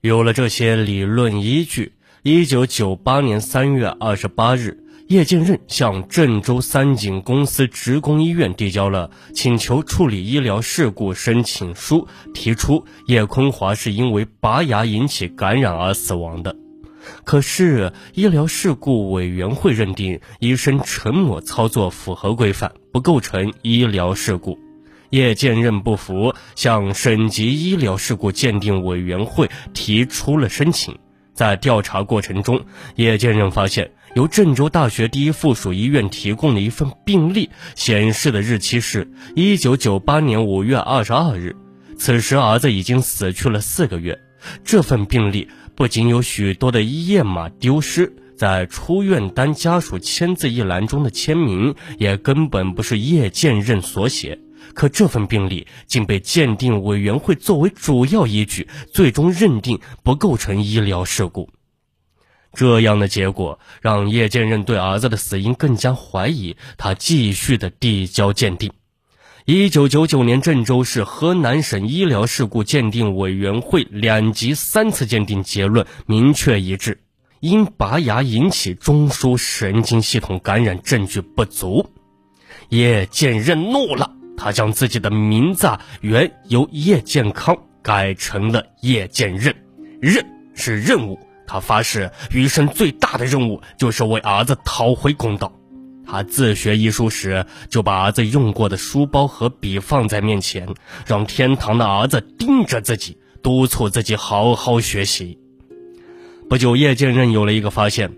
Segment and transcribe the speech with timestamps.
[0.00, 4.78] 有了这些理论依据，一九九八年三月二十八日，
[5.08, 16.54] 叶剑任向郑州三井公司职工医院递交了请求处理医疗事故申请书，提出叶坤华是因为拔牙引起感染而死亡的。
[17.24, 24.67] 可是，医疗事故委员会认定医生陈某操作符合规范，不构成医疗事故。
[25.10, 30.98] 叶剑任不服，向省级医疗事故鉴定委员会提出了申请。
[31.34, 32.64] 在调查过程中，
[32.96, 41.54] 叶剑任发现，由郑州大学第一附属医院提供的一份病历显示的日期是一九九八年五月二十二日，
[41.96, 44.18] 此时儿子已经死去了四个月。
[44.64, 54.38] 这份病历不仅有许多的页码丢失，在出院单家属签字一栏中的签名也根本不是叶剑任所写。
[54.74, 61.50] 可这份病历竟被鉴定委员会作为主要依据，最终认定不构成医疗事故。
[62.54, 68.72] 这样的结果让叶剑任对儿子的死因更加怀疑，他继续的递交鉴定。
[69.44, 77.00] 一九九九年，郑州市河南省医疗事故鉴定委员会两级三次鉴定结论明确一致：
[77.40, 81.90] 因拔牙引起中枢神经系统感染证据不足。
[82.68, 84.17] 叶剑任怒了。
[84.38, 85.68] 他将自己的名字
[86.00, 89.54] 原由叶健康改成了叶剑任，
[90.00, 91.18] 任是任务。
[91.46, 95.52] 他发誓余生最大的任务就是为儿子讨回公道。
[96.06, 100.66] 他自学医书时，就把儿子用过的书包和笔放在面前，
[101.06, 105.38] 让天堂的儿子盯着自己，督促自己好好学习。
[106.48, 108.10] 不久，叶剑任有了一个发现。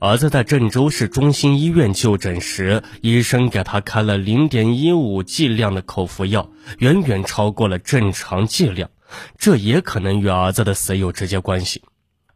[0.00, 8.90] 儿子在郑州市中心医院就诊时，医生给他开了零点一五剂量的口服药，远远超过了正常剂量，
[9.38, 11.82] 这也可能与儿子的死有直接关系。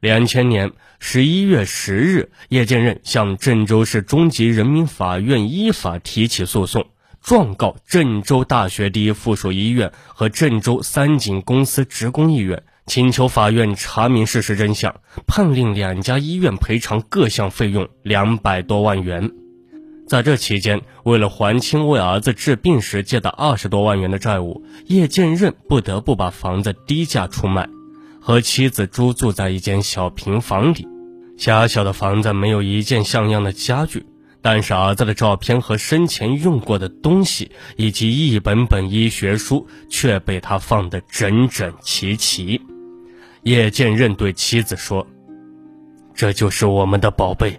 [0.01, 6.89] 两千年十一月十日，叶剑任向郑州市中级人民法院依法提起诉讼，
[7.23, 12.65] 状告郑州大学第一附属医院和郑州三井公司职工医院。
[12.87, 19.31] 请求法院查明事实真相，判令两家医院赔偿各项费用两百多万元。
[20.09, 27.69] 在这期间，为了还清为儿子治病时借的二十多万元的债务，叶剑任不得不把房子低价出卖，
[28.21, 30.87] 和妻子租住在一间小平房里。
[31.39, 34.05] 狭小的房子没有一件像样的家具，
[34.43, 42.61] 但是儿子的照片和生前用过的东西，以及一本本医学书，却被他放得整整齐齐。
[43.45, 45.05] 叶剑任对妻子说
[46.15, 47.59] ：“这就是我们的宝贝，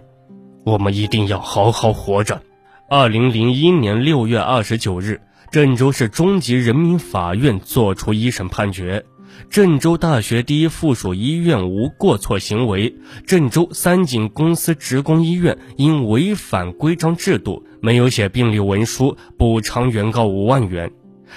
[0.64, 2.40] 我们一定要好好活着。”
[2.88, 9.04] 二零零一年六月二十九日，郑州市中级人民法院作出一审判决：
[9.50, 12.94] 郑州大学第一附属医院无过错行为，
[13.26, 20.90] 郑州三井公司职工医院因违反规章制度，没有写病历文书，补偿原告五万元。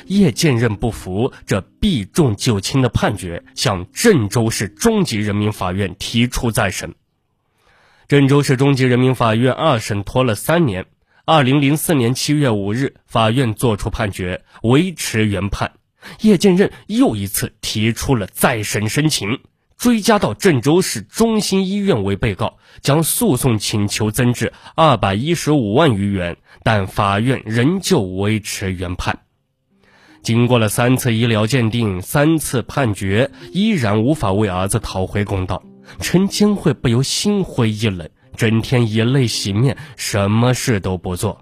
[0.06, 6.96] 叶剑任不服这避重就轻的判决，向郑州市中级人民法院提出再审。
[8.08, 10.86] 郑州市中级人民法院二审拖了三年，
[11.26, 15.74] 二零零四年七月五日，法院作出判决，维持原判。
[16.22, 19.40] 叶剑任又一次提出了再审申请，
[19.78, 29.20] 追加到郑州市中心医院为被告，将诉讼请求增至二百一十五万余元，但法院仍旧维持原判。
[30.22, 35.64] 经过了三次医疗鉴定、三次判决，依然无法为儿子讨回公道。
[36.00, 41.42] 陈坚会不由心灰意冷，整天以泪洗面，什么事都不做。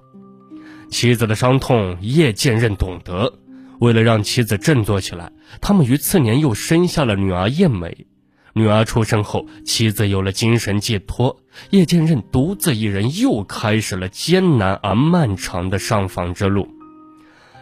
[0.91, 3.33] 妻子的伤痛，叶剑任懂得。
[3.79, 5.31] 为了让妻子振作起来，
[5.61, 8.05] 他们于次年又生下了女儿叶美。
[8.53, 16.69] 女儿出生后，妻子有了精神寄托，叶剑任独自一人又开始了艰难而漫长的上访之路。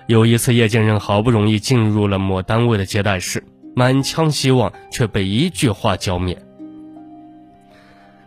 [0.08, 3.44] 有一次，叶剑任好不容易进入了某单位的接待室，
[3.76, 6.38] 满腔希望却被一句话浇灭：“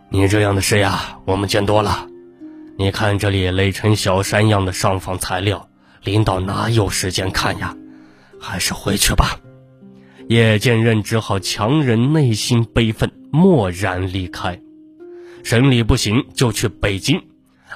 [0.09, 2.07] 你这样的事呀，我们见多了。
[2.77, 5.69] 你看这里垒成小山样的上访材料，
[6.03, 7.75] 领导哪有时间看呀？
[8.39, 9.39] 还是回去吧。”
[10.29, 14.59] 叶剑任只好强忍内心悲愤，默然离开。
[15.43, 17.21] 审理不行，就去北京。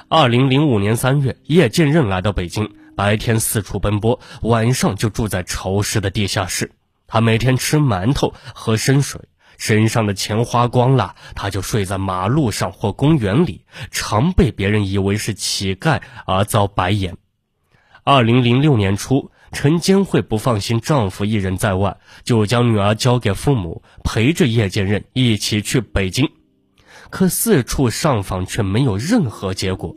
[0.08, 2.68] 二零零五年三月，叶剑任来到北京。
[2.96, 6.72] 白天四处奔波，晚上就住在潮湿的地下室。
[7.06, 9.20] 他每天吃馒头，喝生水，
[9.58, 17.16] 身上的钱花光了，他就睡在马路上或公园里，常被别人以为是乞丐而遭白眼。
[18.04, 26.30] 二零零六年初，陈坚慧不放心丈夫一人在外，就将女儿交给父母，陪着叶剑任一起去北京。
[27.10, 29.94] 可四处上访却没有任何结果。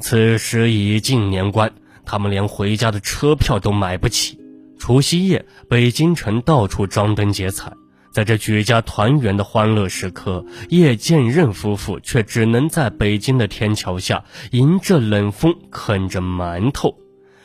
[0.00, 1.72] 此时已近年关，
[2.08, 4.40] 他们连回家的车票都买不起。
[4.78, 7.72] 除夕夜，北京城到处张灯结彩。
[8.10, 16.96] 在这举家团圆的欢乐时刻，叶剑任夫妇却只能在北京的天桥下迎着冷风啃着馒头。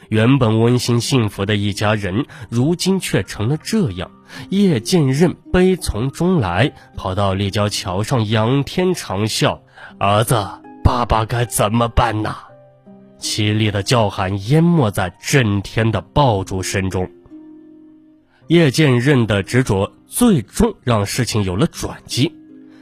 [0.10, 4.12] 原本温馨幸福的一家人，如今却成了这样。
[4.50, 9.60] 叶剑任悲从中来，跑到立交桥上仰天长啸
[10.00, 10.36] ：“儿子，
[10.84, 12.36] 爸爸该怎么办呢？”
[13.24, 17.10] 凄厉的叫喊淹没在震天的爆竹声中。
[18.48, 22.36] 叶剑任的执着最终让事情有了转机，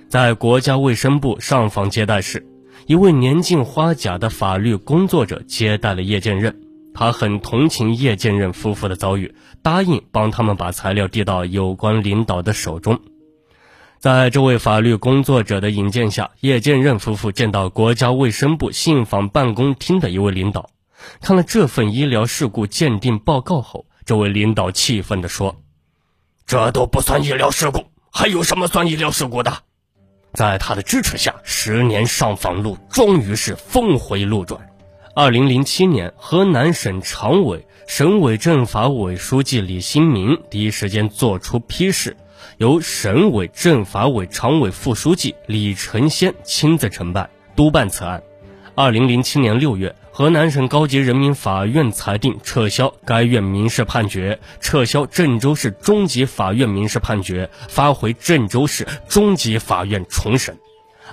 [0.09, 2.45] 在国家卫生部上访接待时，
[2.87, 6.59] 一位年近花甲的法律工作者接待了叶剑任。
[6.93, 12.99] 他很同情叶剑任夫妇的遭遇，答应帮他们把材料递到有关领导的手中。
[14.01, 20.71] 在这位法律工作者的引荐下，叶剑任夫妇见到国家卫生部信访办公厅的一位领导，
[21.21, 23.85] 看了这份医疗事故鉴定报告后。
[24.03, 25.55] 这位领导气愤地说
[26.47, 29.53] ：“这都不算医疗事故，还有什么算医疗事故的？”
[30.33, 34.67] 在他的支持下，十年上访路终于是峰回路转。
[35.13, 42.17] 二零零七年，河南省常委、省委政法委书记李新民第一时间作出批示，
[42.57, 48.21] 由省委政法委常委副书记李成先亲自承办督办此案。
[48.75, 49.95] 二零零七年六月。
[50.13, 60.57] 河南省高级人民法院裁定撤销该院民事判决，撤销郑州市中级法院民事判决，发回郑州市中级法院重审。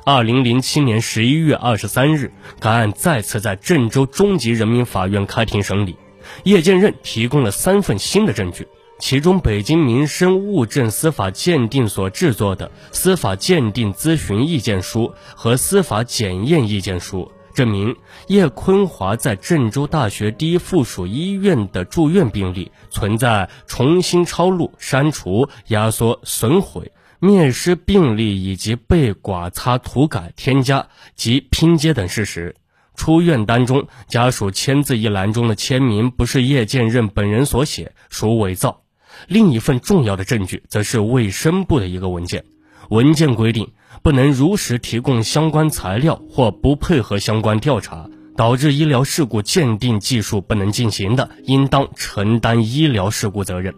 [0.04, 5.96] 二零零七年十一月二十三日，该案再次在郑州中级人民法院开庭审理。
[6.42, 8.66] 叶剑任提供了三份新的证据，
[8.98, 17.30] 其中北京民生物证司法鉴定所制作的司法鉴定咨询意见书和司法检验意见书。
[17.54, 17.96] 证明
[18.26, 32.54] 叶坤华在郑州大学第一附属医院的住院病历存在重新抄录、删除、压缩、损毁、灭失病历以及被剐擦、涂改、添加及拼接等事实。
[32.94, 38.82] 出院单中家属签字一栏中的签名不是叶剑任本人所写，属伪造。
[39.26, 42.44] 另一份重要的证据则是卫生部的一个文件，
[42.90, 43.68] 文件规定。
[44.00, 53.74] 不能如实提供相关材料或不配合相关调查，导致医疗事故鉴定技术不能进行的，应当承担医疗事故责任。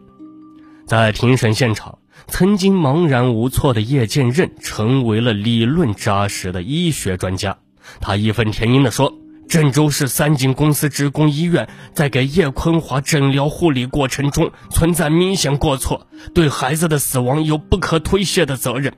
[0.86, 7.56] 在庭审现场，曾经茫然无措的叶剑任成为了理论扎实的医学专家。
[8.00, 9.14] 他义愤填膺地说
[9.50, 18.94] ：“郑州市三井公司职工医院在给叶坤华诊疗护理过程中存在明显过错，对孩子的死亡有不可推卸的责任。”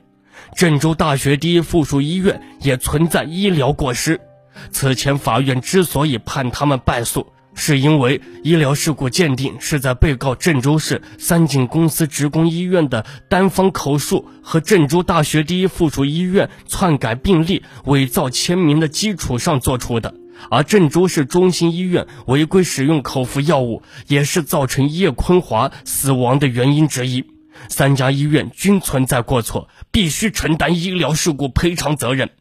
[0.55, 4.21] 郑州大学第一附属医院也存在医疗过失。
[4.69, 7.25] 此前法院之所以判他们败诉，
[7.55, 20.13] 是因为医疗事故鉴定是在被告郑州市三井公司职工医院的单方口述和郑州大学第一附属医院篡改病历、伪造签名的基础上做出的。
[20.49, 27.25] 而郑州市中心医院违规使用口服药物，也是造成叶坤华死亡的原因之一。
[27.69, 32.31] 三家医院均存在过错，必须承担医疗事故赔偿责任。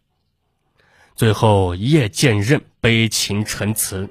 [1.14, 4.08] 最后，叶剑任悲情陈词：“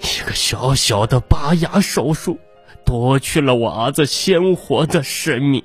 [0.00, 2.38] 一个小小的拔牙手术，
[2.86, 5.62] 夺去了我儿子鲜活的生命，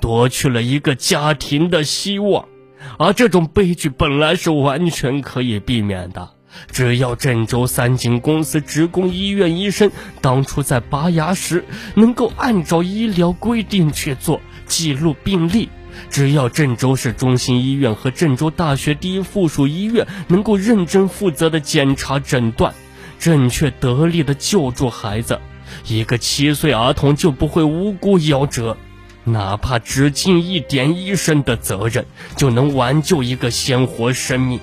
[0.00, 2.46] 夺去了一个家庭的希望。
[2.98, 6.30] 而这种悲剧本来是完全可以避免的。”
[6.72, 9.90] 只要郑州三井公司职工医院医生
[10.22, 15.68] 当初在拔牙时能够按照医疗规定去做，记录病历；
[16.08, 22.72] 只要郑州市中心医院和郑州大学第一附属医院能够认真负责的检查诊断，
[23.18, 25.38] 正确得力的救助孩子，
[25.86, 28.78] 一个七岁儿童就不会无辜夭折。
[29.26, 34.58] 哪怕只尽一点医生的责任，就能挽救一个鲜活生命。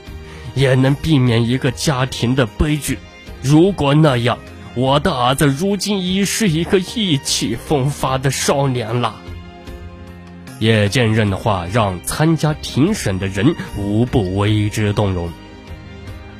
[0.55, 2.99] 也能避免一个家庭的悲剧。
[3.41, 4.37] 如果那样，
[4.75, 9.15] 我的儿子如今已是一个意气风发的少年了。
[10.59, 15.31] 叶剑任的话让参加庭审的人无不为之动容。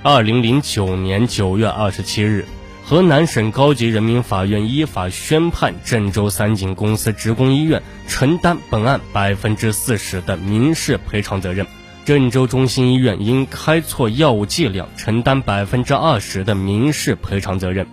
[0.03, 2.45] 二零零九年九月二十七日，
[2.85, 11.65] 河南省高级人民法院依法宣判郑州三井公司职工医院承担本案百分之四十的民事赔偿责任。
[12.03, 17.87] 郑州中心医院因开错药物剂量，承担百分之二十的民事赔偿责任。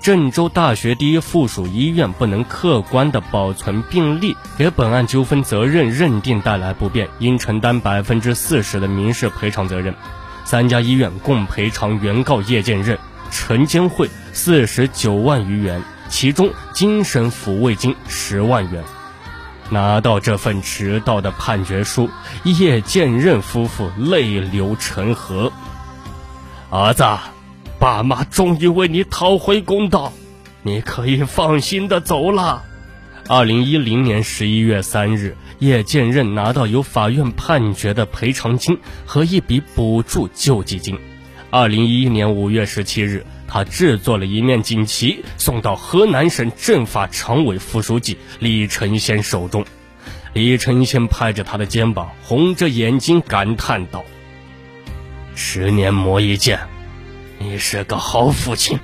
[0.00, 9.94] 郑州大学第一附属医院不能客观的保存病历，给本案纠纷责任认定带来不便，应承担百分之四十的民事赔偿责任。
[10.46, 12.98] 三家医院共赔偿原告叶建任、
[13.30, 18.82] 陈坚慧四十九万余元，其中精神抚慰金十万元。
[19.70, 22.10] 拿到这份迟到的判决书，
[22.42, 25.52] 叶建任夫妇泪流成河。
[26.70, 27.04] 儿子，
[27.78, 30.12] 爸妈终于为你讨回公道，
[30.62, 32.64] 你可以放心的走了。
[33.28, 40.98] 二零一零年十一月三日，叶建任拿到由法院判决的赔偿金和一笔补助救济金。
[41.52, 49.64] 二零一一年五月十七日，他制作了一面锦旗，送到河南省政法常委副书记李承先手中。
[50.32, 54.04] 李承先拍着他的肩膀，红着眼睛感叹道
[55.34, 56.60] ：“十年磨一剑，
[57.38, 58.78] 你是个好父亲。”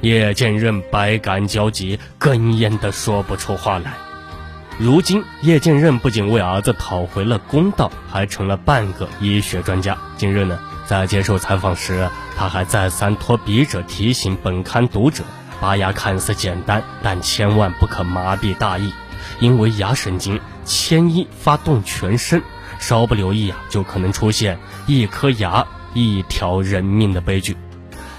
[0.00, 3.94] 叶建任百感交集，哽咽的说不出话来。
[4.78, 9.98] 如今，叶建任不仅为儿子讨回了公道，还成了半个医学专家。
[10.16, 15.24] 近日呢，在接受采访时，他还再三托笔者提醒本刊读者：
[15.60, 18.92] 拔牙看似简单，但千万不可麻痹大意，
[19.40, 22.42] 因为牙神经牵一发动全身，
[22.78, 27.56] 稍不留意啊，就可能出现一颗牙一条人命的悲剧。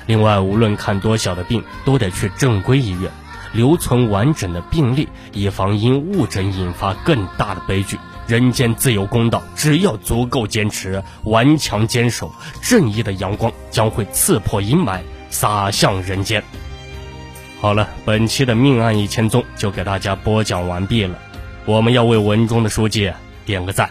[0.08, 3.12] 另外，无论看多小的病，都得去正规医院，
[3.54, 8.00] 留存完整的病历，以防因误诊引发更大的悲剧。
[8.28, 16.44] 人间自有公道，只要足够坚持，顽强坚守，正义的阳光将会刺破阴霾，洒向人间。
[17.62, 21.18] 好了，本期的命案一千宗就给大家播讲完毕了。
[21.66, 23.12] 我们要为文中的书记
[23.46, 23.90] 点个赞。